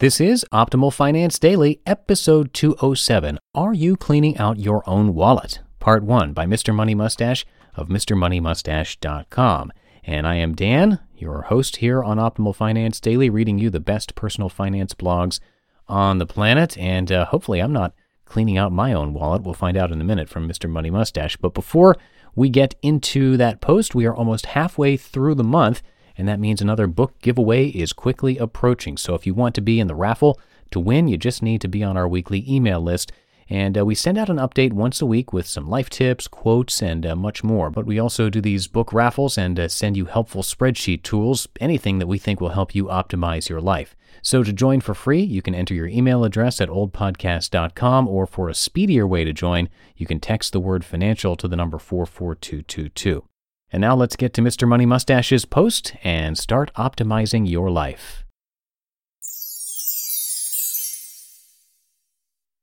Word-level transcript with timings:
This 0.00 0.20
is 0.20 0.44
Optimal 0.52 0.92
Finance 0.92 1.38
Daily, 1.38 1.80
episode 1.86 2.52
207. 2.52 3.38
Are 3.54 3.72
you 3.72 3.94
cleaning 3.96 4.36
out 4.38 4.58
your 4.58 4.82
own 4.88 5.14
wallet? 5.14 5.60
Part 5.78 6.02
1 6.02 6.32
by 6.32 6.46
Mr. 6.46 6.74
Money 6.74 6.96
Mustache 6.96 7.46
of 7.76 7.86
MrMoneyMustache.com. 7.86 9.72
And 10.02 10.26
I 10.26 10.34
am 10.34 10.56
Dan, 10.56 10.98
your 11.16 11.42
host 11.42 11.76
here 11.76 12.02
on 12.02 12.18
Optimal 12.18 12.56
Finance 12.56 12.98
Daily, 12.98 13.30
reading 13.30 13.60
you 13.60 13.70
the 13.70 13.78
best 13.78 14.16
personal 14.16 14.48
finance 14.48 14.94
blogs 14.94 15.38
on 15.86 16.18
the 16.18 16.26
planet. 16.26 16.76
And 16.76 17.12
uh, 17.12 17.26
hopefully, 17.26 17.60
I'm 17.60 17.72
not 17.72 17.94
cleaning 18.24 18.58
out 18.58 18.72
my 18.72 18.92
own 18.92 19.14
wallet. 19.14 19.44
We'll 19.44 19.54
find 19.54 19.76
out 19.76 19.92
in 19.92 20.00
a 20.00 20.04
minute 20.04 20.28
from 20.28 20.48
Mr. 20.48 20.68
Money 20.68 20.90
Mustache. 20.90 21.36
But 21.36 21.54
before 21.54 21.96
we 22.34 22.48
get 22.48 22.74
into 22.82 23.36
that 23.36 23.60
post, 23.60 23.94
we 23.94 24.06
are 24.06 24.14
almost 24.14 24.46
halfway 24.46 24.96
through 24.96 25.36
the 25.36 25.44
month 25.44 25.82
and 26.16 26.28
that 26.28 26.40
means 26.40 26.60
another 26.60 26.86
book 26.86 27.20
giveaway 27.20 27.68
is 27.68 27.92
quickly 27.92 28.38
approaching. 28.38 28.96
So 28.96 29.14
if 29.14 29.26
you 29.26 29.34
want 29.34 29.54
to 29.56 29.60
be 29.60 29.80
in 29.80 29.86
the 29.86 29.94
raffle 29.94 30.38
to 30.70 30.80
win, 30.80 31.08
you 31.08 31.16
just 31.16 31.42
need 31.42 31.60
to 31.62 31.68
be 31.68 31.82
on 31.82 31.96
our 31.96 32.08
weekly 32.08 32.44
email 32.48 32.80
list. 32.80 33.12
And 33.48 33.76
uh, 33.76 33.84
we 33.84 33.94
send 33.94 34.16
out 34.16 34.30
an 34.30 34.38
update 34.38 34.72
once 34.72 35.02
a 35.02 35.06
week 35.06 35.32
with 35.32 35.46
some 35.46 35.68
life 35.68 35.90
tips, 35.90 36.26
quotes, 36.28 36.82
and 36.82 37.04
uh, 37.04 37.14
much 37.14 37.44
more. 37.44 37.70
But 37.70 37.84
we 37.84 37.98
also 37.98 38.30
do 38.30 38.40
these 38.40 38.68
book 38.68 38.92
raffles 38.92 39.36
and 39.36 39.60
uh, 39.60 39.68
send 39.68 39.96
you 39.96 40.06
helpful 40.06 40.42
spreadsheet 40.42 41.02
tools, 41.02 41.46
anything 41.60 41.98
that 41.98 42.06
we 42.06 42.18
think 42.18 42.40
will 42.40 42.50
help 42.50 42.74
you 42.74 42.86
optimize 42.86 43.48
your 43.48 43.60
life. 43.60 43.94
So 44.22 44.42
to 44.42 44.52
join 44.52 44.80
for 44.80 44.94
free, 44.94 45.22
you 45.22 45.42
can 45.42 45.54
enter 45.54 45.74
your 45.74 45.88
email 45.88 46.24
address 46.24 46.60
at 46.60 46.70
oldpodcast.com, 46.70 48.08
or 48.08 48.26
for 48.26 48.48
a 48.48 48.54
speedier 48.54 49.06
way 49.06 49.24
to 49.24 49.32
join, 49.32 49.68
you 49.96 50.06
can 50.06 50.20
text 50.20 50.52
the 50.52 50.60
word 50.60 50.84
financial 50.84 51.36
to 51.36 51.46
the 51.46 51.56
number 51.56 51.78
44222. 51.78 53.24
And 53.70 53.80
now 53.80 53.94
let's 53.94 54.16
get 54.16 54.32
to 54.34 54.42
Mr. 54.42 54.68
Money 54.68 54.86
Mustache's 54.86 55.44
post 55.44 55.94
and 56.04 56.38
start 56.38 56.72
optimizing 56.74 57.48
your 57.48 57.70
life. 57.70 58.24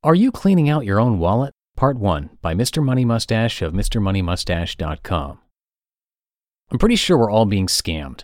Are 0.04 0.16
you 0.16 0.32
cleaning 0.32 0.70
out 0.70 0.86
your 0.86 1.00
own 1.00 1.20
wallet? 1.20 1.54
Part 1.76 1.98
1 1.98 2.38
by 2.42 2.54
Mr. 2.54 2.84
Money 2.84 3.06
Mustache 3.06 3.62
of 3.62 3.74
MrMoneyMustache.com. 3.74 5.40
I'm 6.72 6.80
pretty 6.80 6.96
sure 6.96 7.18
we're 7.18 7.30
all 7.30 7.46
being 7.46 7.68
scammed. 7.68 8.24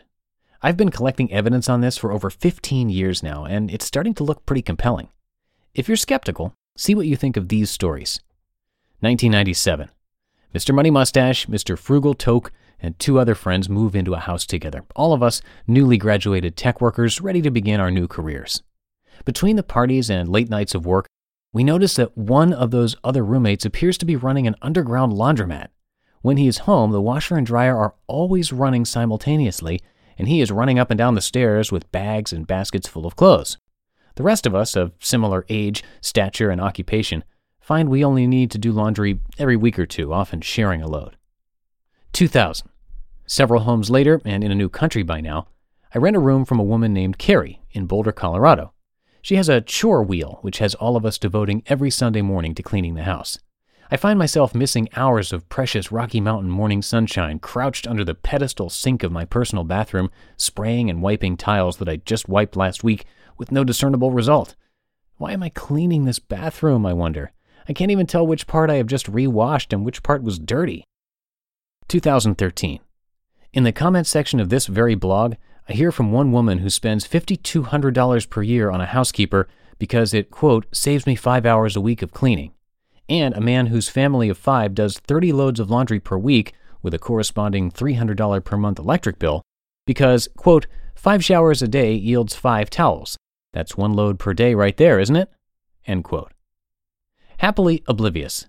I've 0.62 0.78
been 0.78 0.90
collecting 0.90 1.32
evidence 1.32 1.70
on 1.70 1.82
this 1.82 1.98
for 1.98 2.12
over 2.12 2.30
15 2.30 2.90
years 2.90 3.22
now, 3.22 3.46
and 3.46 3.70
it's 3.70 3.86
starting 3.86 4.14
to 4.16 4.24
look 4.24 4.46
pretty 4.46 4.62
compelling. 4.62 5.10
If 5.76 5.88
you're 5.88 5.98
skeptical, 5.98 6.56
see 6.76 6.96
what 6.96 7.06
you 7.06 7.16
think 7.16 7.38
of 7.38 7.50
these 7.50 7.70
stories. 7.70 8.22
1997. 9.02 9.90
Mr. 10.56 10.74
Money 10.74 10.90
Mustache, 10.90 11.46
Mr. 11.46 11.78
Frugal 11.78 12.16
Toque, 12.16 12.50
and 12.80 12.98
two 12.98 13.20
other 13.20 13.36
friends 13.36 13.70
move 13.70 13.96
into 13.96 14.14
a 14.14 14.20
house 14.20 14.46
together, 14.46 14.84
all 14.96 15.14
of 15.14 15.24
us 15.24 15.42
newly 15.68 15.98
graduated 15.98 16.56
tech 16.56 16.80
workers 16.80 17.22
ready 17.22 17.42
to 17.42 17.52
begin 17.52 17.80
our 17.80 17.92
new 17.92 18.08
careers. 18.08 18.62
Between 19.26 19.56
the 19.56 19.64
parties 19.64 20.10
and 20.10 20.30
late 20.30 20.50
nights 20.50 20.76
of 20.76 20.86
work, 20.86 21.08
we 21.54 21.64
notice 21.64 21.96
that 21.96 22.18
one 22.18 22.54
of 22.54 22.72
those 22.72 22.96
other 23.04 23.24
roommates 23.24 23.66
appears 23.66 23.98
to 23.98 24.06
be 24.06 24.16
running 24.16 24.48
an 24.48 24.56
underground 24.62 25.14
laundromat. 25.14 25.68
When 26.22 26.38
he 26.38 26.48
is 26.48 26.60
home, 26.60 26.92
the 26.92 27.02
washer 27.02 27.36
and 27.36 27.48
dryer 27.48 27.78
are 27.78 27.96
always 28.08 28.54
running 28.54 28.86
simultaneously, 28.86 29.82
and 30.18 30.28
he 30.28 30.42
is 30.42 30.52
running 30.52 30.78
up 30.78 30.92
and 30.92 30.98
down 30.98 31.16
the 31.16 31.22
stairs 31.22 31.72
with 31.72 31.92
bags 31.92 32.34
and 32.34 32.48
baskets 32.48 32.88
full 32.88 33.06
of 33.06 33.16
clothes. 33.16 33.58
The 34.16 34.24
rest 34.24 34.46
of 34.46 34.56
us, 34.56 34.76
of 34.76 34.94
similar 35.00 35.46
age, 35.50 35.84
stature, 36.02 36.50
and 36.50 36.60
occupation, 36.60 37.24
find 37.60 37.90
we 37.90 38.04
only 38.04 38.28
need 38.28 38.50
to 38.52 38.58
do 38.58 38.72
laundry 38.72 39.20
every 39.38 39.56
week 39.56 39.78
or 39.78 39.86
two, 39.86 40.14
often 40.14 40.42
sharing 40.42 40.82
a 40.82 40.88
load. 40.88 41.17
2000. 42.14 42.70
Several 43.26 43.64
homes 43.64 43.90
later, 43.90 44.22
and 44.26 44.44
in 44.44 44.52
a 44.52 44.56
new 44.56 44.70
country 44.70 45.04
by 45.04 45.22
now, 45.22 45.48
I 45.94 46.00
rent 46.00 46.16
a 46.16 46.20
room 46.20 46.46
from 46.46 46.60
a 46.60 46.64
woman 46.64 46.94
named 46.94 47.18
Carrie 47.18 47.62
in 47.72 47.86
Boulder, 47.86 48.12
Colorado. 48.12 48.74
She 49.22 49.36
has 49.36 49.50
a 49.50 49.62
chore 49.62 50.04
wheel, 50.04 50.40
which 50.42 50.60
has 50.60 50.76
all 50.76 50.96
of 50.96 51.06
us 51.06 51.18
devoting 51.18 51.64
every 51.68 51.90
Sunday 51.90 52.22
morning 52.22 52.56
to 52.56 52.64
cleaning 52.64 52.96
the 52.96 53.04
house. 53.04 53.38
I 53.90 53.98
find 53.98 54.20
myself 54.20 54.54
missing 54.54 54.90
hours 54.96 55.32
of 55.32 55.48
precious 55.48 55.92
Rocky 55.92 56.20
Mountain 56.20 56.50
morning 56.50 56.82
sunshine 56.82 57.40
crouched 57.40 57.88
under 57.88 58.04
the 58.04 58.16
pedestal 58.16 58.70
sink 58.70 59.02
of 59.04 59.14
my 59.14 59.24
personal 59.24 59.64
bathroom, 59.64 60.10
spraying 60.36 60.90
and 60.90 61.02
wiping 61.02 61.38
tiles 61.38 61.78
that 61.78 61.88
I 61.88 61.98
just 61.98 62.28
wiped 62.28 62.58
last 62.58 62.84
week 62.84 63.06
with 63.38 63.52
no 63.52 63.64
discernible 63.64 64.12
result. 64.12 64.56
Why 65.18 65.32
am 65.32 65.42
I 65.42 65.50
cleaning 65.50 66.04
this 66.06 66.20
bathroom, 66.20 66.86
I 66.86 66.94
wonder? 66.94 67.32
I 67.70 67.74
can't 67.74 67.92
even 67.92 68.08
tell 68.08 68.28
which 68.28 68.48
part 68.48 68.70
I 68.70 68.76
have 68.76 68.88
just 68.88 69.08
rewashed 69.08 69.72
and 69.72 69.86
which 69.86 70.04
part 70.04 70.22
was 70.22 70.38
dirty. 70.38 70.84
2013. 71.88 72.80
In 73.54 73.64
the 73.64 73.72
comments 73.72 74.10
section 74.10 74.40
of 74.40 74.50
this 74.50 74.68
very 74.68 74.96
blog, 74.96 75.36
I 75.70 75.74
hear 75.74 75.92
from 75.92 76.12
one 76.12 76.32
woman 76.32 76.60
who 76.60 76.70
spends 76.70 77.08
$5,200 77.08 78.30
per 78.30 78.42
year 78.42 78.70
on 78.70 78.82
a 78.82 78.86
housekeeper 78.86 79.48
because 79.80 80.14
it, 80.14 80.32
quote, 80.32 80.66
saves 80.74 81.06
me 81.06 81.16
five 81.16 81.46
hours 81.46 81.76
a 81.76 81.82
week 81.82 82.02
of 82.02 82.12
cleaning, 82.12 82.52
and 83.10 83.34
a 83.36 83.42
man 83.42 83.68
whose 83.68 83.90
family 83.90 84.30
of 84.30 84.38
five 84.38 84.74
does 84.74 85.00
30 85.00 85.32
loads 85.32 85.60
of 85.60 85.70
laundry 85.70 86.00
per 86.00 86.18
week 86.18 86.54
with 86.82 86.94
a 86.94 87.00
corresponding 87.00 87.72
$300 87.72 88.44
per 88.44 88.58
month 88.58 88.80
electric 88.80 89.20
bill 89.20 89.42
because, 89.86 90.28
quote, 90.38 90.68
five 90.96 91.24
showers 91.24 91.62
a 91.62 91.68
day 91.68 91.94
yields 91.94 92.36
five 92.36 92.70
towels. 92.70 93.18
That's 93.54 93.78
one 93.78 93.94
load 93.94 94.20
per 94.20 94.34
day 94.34 94.54
right 94.54 94.76
there, 94.78 95.00
isn't 95.00 95.16
it? 95.16 95.30
End 95.86 96.04
quote. 96.04 96.32
Happily 97.38 97.84
oblivious. 97.88 98.46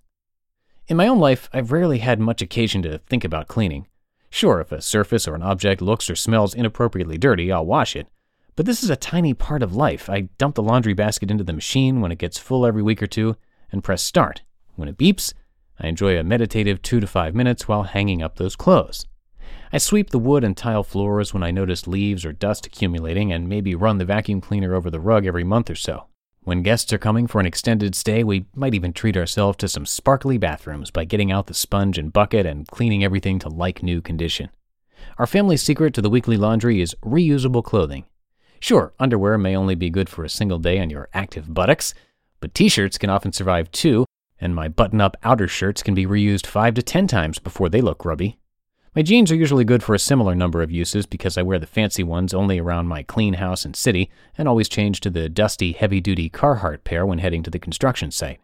In 0.88 0.96
my 0.96 1.06
own 1.06 1.18
life, 1.18 1.50
I've 1.52 1.70
rarely 1.70 1.98
had 1.98 2.18
much 2.18 2.40
occasion 2.40 2.80
to 2.82 2.96
think 2.96 3.22
about 3.22 3.46
cleaning. 3.46 3.86
Sure, 4.30 4.58
if 4.58 4.72
a 4.72 4.80
surface 4.80 5.28
or 5.28 5.34
an 5.34 5.42
object 5.42 5.82
looks 5.82 6.08
or 6.08 6.16
smells 6.16 6.54
inappropriately 6.54 7.18
dirty, 7.18 7.52
I'll 7.52 7.66
wash 7.66 7.94
it. 7.94 8.08
But 8.56 8.64
this 8.64 8.82
is 8.82 8.88
a 8.88 8.96
tiny 8.96 9.34
part 9.34 9.62
of 9.62 9.76
life. 9.76 10.08
I 10.08 10.30
dump 10.38 10.54
the 10.54 10.62
laundry 10.62 10.94
basket 10.94 11.30
into 11.30 11.44
the 11.44 11.52
machine 11.52 12.00
when 12.00 12.10
it 12.10 12.18
gets 12.18 12.38
full 12.38 12.64
every 12.64 12.82
week 12.82 13.02
or 13.02 13.06
two 13.06 13.36
and 13.70 13.84
press 13.84 14.02
start. 14.02 14.40
When 14.76 14.88
it 14.88 14.96
beeps, 14.96 15.34
I 15.78 15.88
enjoy 15.88 16.18
a 16.18 16.24
meditative 16.24 16.80
two 16.80 17.00
to 17.00 17.06
five 17.06 17.34
minutes 17.34 17.68
while 17.68 17.82
hanging 17.82 18.22
up 18.22 18.36
those 18.36 18.56
clothes. 18.56 19.04
I 19.70 19.76
sweep 19.76 20.08
the 20.08 20.18
wood 20.18 20.42
and 20.42 20.56
tile 20.56 20.82
floors 20.82 21.34
when 21.34 21.42
I 21.42 21.50
notice 21.50 21.86
leaves 21.86 22.24
or 22.24 22.32
dust 22.32 22.66
accumulating 22.66 23.30
and 23.30 23.46
maybe 23.46 23.74
run 23.74 23.98
the 23.98 24.06
vacuum 24.06 24.40
cleaner 24.40 24.74
over 24.74 24.88
the 24.88 25.00
rug 25.00 25.26
every 25.26 25.44
month 25.44 25.68
or 25.68 25.74
so. 25.74 26.07
When 26.48 26.62
guests 26.62 26.94
are 26.94 26.98
coming 26.98 27.26
for 27.26 27.40
an 27.40 27.46
extended 27.46 27.94
stay, 27.94 28.24
we 28.24 28.46
might 28.54 28.72
even 28.72 28.94
treat 28.94 29.18
ourselves 29.18 29.58
to 29.58 29.68
some 29.68 29.84
sparkly 29.84 30.38
bathrooms 30.38 30.90
by 30.90 31.04
getting 31.04 31.30
out 31.30 31.46
the 31.46 31.52
sponge 31.52 31.98
and 31.98 32.10
bucket 32.10 32.46
and 32.46 32.66
cleaning 32.66 33.04
everything 33.04 33.38
to 33.40 33.50
like 33.50 33.82
new 33.82 34.00
condition. 34.00 34.48
Our 35.18 35.26
family's 35.26 35.62
secret 35.62 35.92
to 35.92 36.00
the 36.00 36.08
weekly 36.08 36.38
laundry 36.38 36.80
is 36.80 36.96
reusable 37.04 37.62
clothing. 37.62 38.06
Sure, 38.60 38.94
underwear 38.98 39.36
may 39.36 39.54
only 39.54 39.74
be 39.74 39.90
good 39.90 40.08
for 40.08 40.24
a 40.24 40.30
single 40.30 40.58
day 40.58 40.80
on 40.80 40.88
your 40.88 41.10
active 41.12 41.52
buttocks, 41.52 41.92
but 42.40 42.54
t 42.54 42.70
shirts 42.70 42.96
can 42.96 43.10
often 43.10 43.34
survive 43.34 43.70
two, 43.70 44.06
and 44.40 44.54
my 44.54 44.68
button 44.68 45.02
up 45.02 45.18
outer 45.24 45.48
shirts 45.48 45.82
can 45.82 45.92
be 45.92 46.06
reused 46.06 46.46
five 46.46 46.72
to 46.72 46.82
ten 46.82 47.06
times 47.06 47.38
before 47.38 47.68
they 47.68 47.82
look 47.82 47.98
grubby. 47.98 48.38
My 48.98 49.02
jeans 49.02 49.30
are 49.30 49.36
usually 49.36 49.64
good 49.64 49.84
for 49.84 49.94
a 49.94 49.98
similar 50.00 50.34
number 50.34 50.60
of 50.60 50.72
uses 50.72 51.06
because 51.06 51.38
I 51.38 51.42
wear 51.42 51.60
the 51.60 51.68
fancy 51.68 52.02
ones 52.02 52.34
only 52.34 52.58
around 52.58 52.88
my 52.88 53.04
clean 53.04 53.34
house 53.34 53.64
and 53.64 53.76
city 53.76 54.10
and 54.36 54.48
always 54.48 54.68
change 54.68 54.98
to 55.02 55.08
the 55.08 55.28
dusty, 55.28 55.70
heavy 55.70 56.00
duty 56.00 56.28
Carhartt 56.28 56.82
pair 56.82 57.06
when 57.06 57.20
heading 57.20 57.44
to 57.44 57.50
the 57.50 57.60
construction 57.60 58.10
site. 58.10 58.40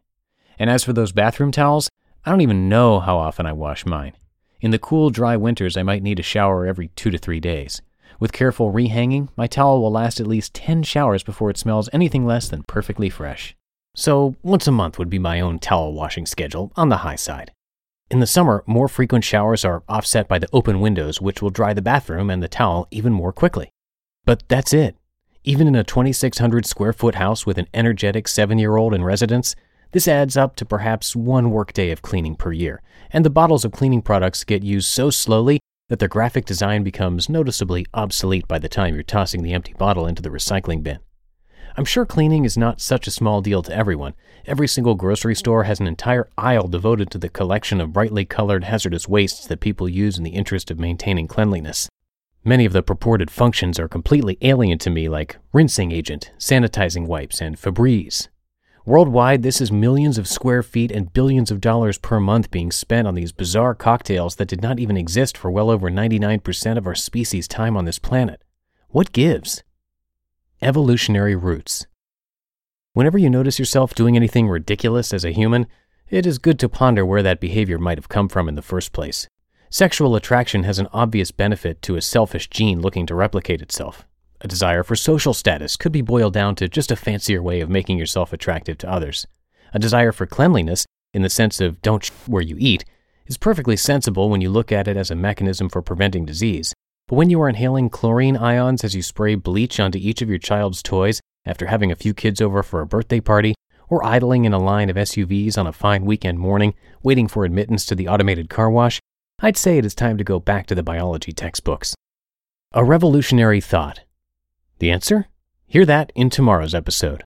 And 0.56 0.70
as 0.70 0.84
for 0.84 0.92
those 0.92 1.10
bathroom 1.10 1.50
towels, 1.50 1.88
I 2.24 2.30
don't 2.30 2.40
even 2.40 2.68
know 2.68 3.00
how 3.00 3.16
often 3.16 3.46
I 3.46 3.52
wash 3.52 3.84
mine. 3.84 4.12
In 4.60 4.70
the 4.70 4.78
cool, 4.78 5.10
dry 5.10 5.36
winters, 5.36 5.76
I 5.76 5.82
might 5.82 6.04
need 6.04 6.20
a 6.20 6.22
shower 6.22 6.66
every 6.66 6.86
two 6.94 7.10
to 7.10 7.18
three 7.18 7.40
days. 7.40 7.82
With 8.20 8.32
careful 8.32 8.72
rehanging, 8.72 9.30
my 9.36 9.48
towel 9.48 9.82
will 9.82 9.90
last 9.90 10.20
at 10.20 10.28
least 10.28 10.54
10 10.54 10.84
showers 10.84 11.24
before 11.24 11.50
it 11.50 11.58
smells 11.58 11.90
anything 11.92 12.26
less 12.26 12.48
than 12.48 12.62
perfectly 12.68 13.10
fresh. 13.10 13.56
So, 13.96 14.36
once 14.44 14.68
a 14.68 14.70
month 14.70 15.00
would 15.00 15.10
be 15.10 15.18
my 15.18 15.40
own 15.40 15.58
towel 15.58 15.94
washing 15.94 16.26
schedule 16.26 16.70
on 16.76 16.90
the 16.90 16.98
high 16.98 17.16
side. 17.16 17.50
In 18.10 18.20
the 18.20 18.26
summer, 18.26 18.62
more 18.66 18.86
frequent 18.86 19.24
showers 19.24 19.64
are 19.64 19.82
offset 19.88 20.28
by 20.28 20.38
the 20.38 20.48
open 20.52 20.80
windows, 20.80 21.20
which 21.20 21.40
will 21.40 21.50
dry 21.50 21.72
the 21.72 21.82
bathroom 21.82 22.28
and 22.28 22.42
the 22.42 22.48
towel 22.48 22.86
even 22.90 23.12
more 23.12 23.32
quickly. 23.32 23.70
But 24.24 24.42
that's 24.48 24.72
it. 24.72 24.96
Even 25.42 25.66
in 25.66 25.74
a 25.74 25.84
2,600 25.84 26.66
square 26.66 26.92
foot 26.92 27.16
house 27.16 27.46
with 27.46 27.58
an 27.58 27.66
energetic 27.74 28.28
seven 28.28 28.58
year 28.58 28.76
old 28.76 28.94
in 28.94 29.04
residence, 29.04 29.56
this 29.92 30.08
adds 30.08 30.36
up 30.36 30.56
to 30.56 30.64
perhaps 30.64 31.16
one 31.16 31.50
workday 31.50 31.90
of 31.90 32.02
cleaning 32.02 32.34
per 32.34 32.52
year, 32.52 32.82
and 33.10 33.24
the 33.24 33.30
bottles 33.30 33.64
of 33.64 33.72
cleaning 33.72 34.02
products 34.02 34.44
get 34.44 34.62
used 34.62 34.88
so 34.88 35.08
slowly 35.08 35.60
that 35.88 35.98
their 35.98 36.08
graphic 36.08 36.44
design 36.44 36.82
becomes 36.82 37.28
noticeably 37.28 37.86
obsolete 37.94 38.48
by 38.48 38.58
the 38.58 38.68
time 38.68 38.94
you're 38.94 39.02
tossing 39.02 39.42
the 39.42 39.52
empty 39.52 39.74
bottle 39.74 40.06
into 40.06 40.22
the 40.22 40.30
recycling 40.30 40.82
bin. 40.82 40.98
I'm 41.76 41.84
sure 41.84 42.06
cleaning 42.06 42.44
is 42.44 42.56
not 42.56 42.80
such 42.80 43.08
a 43.08 43.10
small 43.10 43.40
deal 43.40 43.60
to 43.62 43.76
everyone. 43.76 44.14
Every 44.46 44.68
single 44.68 44.94
grocery 44.94 45.34
store 45.34 45.64
has 45.64 45.80
an 45.80 45.88
entire 45.88 46.28
aisle 46.38 46.68
devoted 46.68 47.10
to 47.10 47.18
the 47.18 47.28
collection 47.28 47.80
of 47.80 47.92
brightly 47.92 48.24
colored 48.24 48.62
hazardous 48.62 49.08
wastes 49.08 49.48
that 49.48 49.58
people 49.58 49.88
use 49.88 50.16
in 50.16 50.22
the 50.22 50.30
interest 50.30 50.70
of 50.70 50.78
maintaining 50.78 51.26
cleanliness. 51.26 51.88
Many 52.44 52.64
of 52.64 52.72
the 52.72 52.82
purported 52.82 53.28
functions 53.28 53.80
are 53.80 53.88
completely 53.88 54.38
alien 54.40 54.78
to 54.80 54.90
me, 54.90 55.08
like 55.08 55.38
rinsing 55.52 55.90
agent, 55.90 56.30
sanitizing 56.38 57.08
wipes, 57.08 57.40
and 57.40 57.56
Febreze. 57.56 58.28
Worldwide, 58.86 59.42
this 59.42 59.60
is 59.60 59.72
millions 59.72 60.16
of 60.16 60.28
square 60.28 60.62
feet 60.62 60.92
and 60.92 61.12
billions 61.12 61.50
of 61.50 61.60
dollars 61.60 61.98
per 61.98 62.20
month 62.20 62.52
being 62.52 62.70
spent 62.70 63.08
on 63.08 63.16
these 63.16 63.32
bizarre 63.32 63.74
cocktails 63.74 64.36
that 64.36 64.46
did 64.46 64.62
not 64.62 64.78
even 64.78 64.96
exist 64.96 65.36
for 65.36 65.50
well 65.50 65.70
over 65.70 65.90
99% 65.90 66.76
of 66.76 66.86
our 66.86 66.94
species' 66.94 67.48
time 67.48 67.76
on 67.76 67.84
this 67.84 67.98
planet. 67.98 68.42
What 68.90 69.10
gives? 69.10 69.64
Evolutionary 70.62 71.34
roots. 71.34 71.86
Whenever 72.92 73.18
you 73.18 73.28
notice 73.28 73.58
yourself 73.58 73.94
doing 73.94 74.16
anything 74.16 74.48
ridiculous 74.48 75.12
as 75.12 75.24
a 75.24 75.32
human, 75.32 75.66
it 76.08 76.24
is 76.24 76.38
good 76.38 76.58
to 76.60 76.68
ponder 76.68 77.04
where 77.04 77.22
that 77.22 77.40
behavior 77.40 77.78
might 77.78 77.98
have 77.98 78.08
come 78.08 78.28
from 78.28 78.48
in 78.48 78.54
the 78.54 78.62
first 78.62 78.92
place. 78.92 79.26
Sexual 79.68 80.14
attraction 80.14 80.62
has 80.62 80.78
an 80.78 80.88
obvious 80.92 81.32
benefit 81.32 81.82
to 81.82 81.96
a 81.96 82.00
selfish 82.00 82.48
gene 82.48 82.80
looking 82.80 83.04
to 83.06 83.14
replicate 83.14 83.60
itself. 83.60 84.06
A 84.40 84.48
desire 84.48 84.84
for 84.84 84.94
social 84.94 85.34
status 85.34 85.76
could 85.76 85.92
be 85.92 86.02
boiled 86.02 86.34
down 86.34 86.54
to 86.56 86.68
just 86.68 86.92
a 86.92 86.96
fancier 86.96 87.42
way 87.42 87.60
of 87.60 87.68
making 87.68 87.98
yourself 87.98 88.32
attractive 88.32 88.78
to 88.78 88.90
others. 88.90 89.26
A 89.74 89.78
desire 89.78 90.12
for 90.12 90.26
cleanliness, 90.26 90.86
in 91.12 91.22
the 91.22 91.30
sense 91.30 91.60
of 91.60 91.82
don't 91.82 92.04
sh- 92.04 92.10
where 92.26 92.42
you 92.42 92.56
eat, 92.58 92.84
is 93.26 93.36
perfectly 93.36 93.76
sensible 93.76 94.30
when 94.30 94.40
you 94.40 94.50
look 94.50 94.70
at 94.70 94.86
it 94.86 94.96
as 94.96 95.10
a 95.10 95.16
mechanism 95.16 95.68
for 95.68 95.82
preventing 95.82 96.24
disease. 96.24 96.72
But 97.06 97.16
when 97.16 97.28
you 97.28 97.40
are 97.42 97.48
inhaling 97.48 97.90
chlorine 97.90 98.36
ions 98.36 98.82
as 98.82 98.94
you 98.94 99.02
spray 99.02 99.34
bleach 99.34 99.78
onto 99.78 99.98
each 99.98 100.22
of 100.22 100.28
your 100.28 100.38
child's 100.38 100.82
toys 100.82 101.20
after 101.44 101.66
having 101.66 101.92
a 101.92 101.96
few 101.96 102.14
kids 102.14 102.40
over 102.40 102.62
for 102.62 102.80
a 102.80 102.86
birthday 102.86 103.20
party, 103.20 103.54
or 103.90 104.04
idling 104.04 104.46
in 104.46 104.54
a 104.54 104.58
line 104.58 104.88
of 104.88 104.96
SUVs 104.96 105.58
on 105.58 105.66
a 105.66 105.72
fine 105.72 106.06
weekend 106.06 106.38
morning 106.38 106.74
waiting 107.02 107.28
for 107.28 107.44
admittance 107.44 107.84
to 107.86 107.94
the 107.94 108.08
automated 108.08 108.48
car 108.48 108.70
wash, 108.70 108.98
I'd 109.40 109.58
say 109.58 109.76
it 109.76 109.84
is 109.84 109.94
time 109.94 110.16
to 110.16 110.24
go 110.24 110.40
back 110.40 110.66
to 110.68 110.74
the 110.74 110.82
biology 110.82 111.32
textbooks. 111.32 111.94
A 112.72 112.82
revolutionary 112.82 113.60
thought 113.60 114.00
the 114.78 114.90
answer? 114.90 115.28
Hear 115.66 115.86
that 115.86 116.12
in 116.14 116.30
tomorrow's 116.30 116.74
episode. 116.74 117.24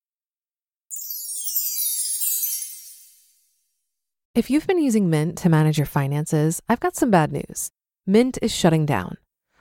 If 4.35 4.51
you've 4.51 4.67
been 4.67 4.83
using 4.83 5.11
Mint 5.11 5.39
to 5.39 5.49
manage 5.49 5.79
your 5.79 5.87
finances, 5.87 6.63
I've 6.69 6.81
got 6.81 6.95
some 6.95 7.11
bad 7.11 7.33
news. 7.33 7.71
Mint 8.07 8.39
is 8.41 8.55
shutting 8.55 8.87
down. 8.87 9.17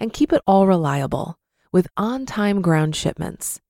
And 0.00 0.12
keep 0.12 0.32
it 0.32 0.42
all 0.46 0.66
reliable 0.66 1.38
with 1.72 1.88
on 1.96 2.26
time 2.26 2.62
ground 2.62 2.94
shipments. 2.96 3.60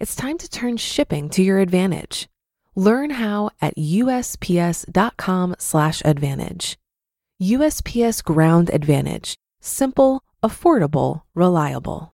It's 0.00 0.16
time 0.16 0.38
to 0.38 0.48
turn 0.48 0.76
shipping 0.76 1.28
to 1.30 1.42
your 1.42 1.58
advantage. 1.58 2.28
Learn 2.74 3.10
how 3.10 3.50
at 3.60 3.76
USPS.com/slash 3.76 6.02
advantage. 6.04 6.78
USPS 7.40 8.24
Ground 8.24 8.70
Advantage. 8.72 9.36
Simple, 9.60 10.22
affordable, 10.42 11.22
reliable. 11.34 12.12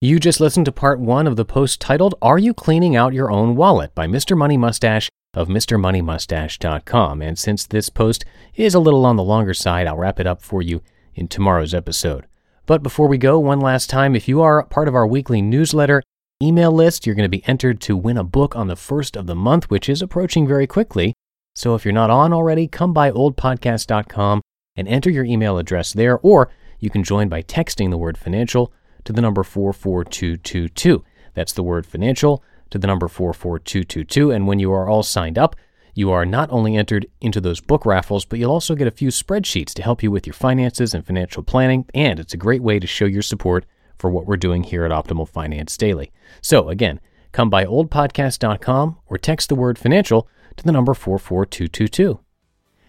You 0.00 0.18
just 0.18 0.40
listened 0.40 0.66
to 0.66 0.72
part 0.72 0.98
one 0.98 1.28
of 1.28 1.36
the 1.36 1.44
post 1.44 1.80
titled 1.80 2.16
Are 2.22 2.38
You 2.38 2.54
Cleaning 2.54 2.96
Out 2.96 3.12
Your 3.12 3.30
Own 3.30 3.54
Wallet 3.54 3.94
by 3.94 4.06
Mr. 4.06 4.36
Money 4.36 4.56
Mustache 4.56 5.08
of 5.34 5.48
MrMoneyMustache.com. 5.48 7.22
And 7.22 7.38
since 7.38 7.66
this 7.66 7.88
post 7.88 8.24
is 8.54 8.74
a 8.74 8.80
little 8.80 9.06
on 9.06 9.16
the 9.16 9.22
longer 9.22 9.54
side, 9.54 9.86
I'll 9.86 9.96
wrap 9.96 10.18
it 10.18 10.26
up 10.26 10.42
for 10.42 10.62
you 10.62 10.82
in 11.14 11.28
tomorrow's 11.28 11.74
episode. 11.74 12.26
But 12.66 12.82
before 12.82 13.08
we 13.08 13.18
go, 13.18 13.38
one 13.38 13.60
last 13.60 13.90
time, 13.90 14.14
if 14.14 14.28
you 14.28 14.40
are 14.40 14.62
part 14.64 14.88
of 14.88 14.94
our 14.94 15.06
weekly 15.06 15.42
newsletter 15.42 16.02
email 16.40 16.72
list, 16.72 17.06
you're 17.06 17.14
going 17.14 17.24
to 17.24 17.28
be 17.28 17.46
entered 17.46 17.80
to 17.82 17.96
win 17.96 18.16
a 18.16 18.24
book 18.24 18.54
on 18.54 18.68
the 18.68 18.76
first 18.76 19.16
of 19.16 19.26
the 19.26 19.34
month, 19.34 19.70
which 19.70 19.88
is 19.88 20.02
approaching 20.02 20.46
very 20.46 20.66
quickly. 20.66 21.14
So 21.54 21.74
if 21.74 21.84
you're 21.84 21.92
not 21.92 22.10
on 22.10 22.32
already, 22.32 22.66
come 22.66 22.92
by 22.92 23.10
oldpodcast.com 23.10 24.42
and 24.76 24.88
enter 24.88 25.10
your 25.10 25.24
email 25.24 25.58
address 25.58 25.92
there, 25.92 26.18
or 26.18 26.50
you 26.78 26.88
can 26.88 27.04
join 27.04 27.28
by 27.28 27.42
texting 27.42 27.90
the 27.90 27.98
word 27.98 28.16
financial 28.16 28.72
to 29.04 29.12
the 29.12 29.20
number 29.20 29.42
44222. 29.42 31.04
That's 31.34 31.52
the 31.52 31.62
word 31.62 31.86
financial 31.86 32.42
to 32.70 32.78
the 32.78 32.86
number 32.86 33.08
44222. 33.08 34.30
And 34.30 34.46
when 34.46 34.58
you 34.58 34.72
are 34.72 34.88
all 34.88 35.02
signed 35.02 35.38
up, 35.38 35.56
you 35.94 36.10
are 36.10 36.24
not 36.24 36.50
only 36.50 36.76
entered 36.76 37.06
into 37.20 37.40
those 37.40 37.60
book 37.60 37.84
raffles, 37.84 38.24
but 38.24 38.38
you'll 38.38 38.50
also 38.50 38.74
get 38.74 38.86
a 38.86 38.92
few 38.92 39.08
spreadsheets 39.08 39.74
to 39.74 39.82
help 39.82 40.02
you 40.02 40.10
with 40.10 40.26
your 40.26 40.34
finances 40.34 40.94
and 40.94 41.06
financial 41.06 41.42
planning. 41.42 41.84
And 41.94 42.18
it's 42.18 42.34
a 42.34 42.38
great 42.38 42.62
way 42.62 42.78
to 42.78 42.86
show 42.86 43.04
your 43.04 43.22
support 43.22 43.66
for 43.98 44.10
what 44.10 44.26
we're 44.26 44.36
doing 44.36 44.64
here 44.64 44.84
at 44.84 44.90
Optimal 44.90 45.28
Finance 45.28 45.76
Daily. 45.76 46.10
So 46.40 46.68
again, 46.70 47.00
come 47.32 47.50
by 47.50 47.64
oldpodcast.com 47.64 48.98
or 49.06 49.18
text 49.18 49.48
the 49.48 49.54
word 49.54 49.78
financial 49.78 50.28
to 50.56 50.64
the 50.64 50.72
number 50.72 50.94
44222. 50.94 52.20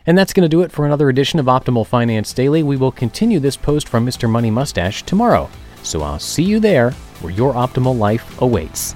And 0.06 0.18
that's 0.18 0.34
going 0.34 0.44
to 0.44 0.50
do 0.50 0.62
it 0.62 0.72
for 0.72 0.86
another 0.86 1.10
edition 1.10 1.40
of 1.40 1.46
Optimal 1.46 1.88
Finance 1.88 2.34
Daily. 2.34 2.64
We 2.64 2.78
will 2.78 2.92
continue 2.92 3.40
this 3.40 3.58
post 3.58 3.88
from 3.88 4.06
Mr. 4.06 4.30
Money 4.30 4.52
Mustache 4.52 5.04
tomorrow. 5.04 5.50
So 5.84 6.02
I'll 6.02 6.20
see 6.20 6.44
you 6.44 6.60
there 6.60 6.92
where 7.22 7.32
your 7.32 7.54
optimal 7.54 7.98
life 7.98 8.42
awaits. 8.42 8.96